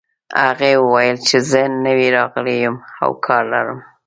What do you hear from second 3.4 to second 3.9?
لرم